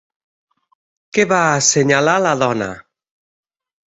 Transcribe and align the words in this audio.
Què 1.17 1.25
va 1.31 1.41
assenyalar 1.57 2.15
la 2.27 2.31
dona? 2.45 2.71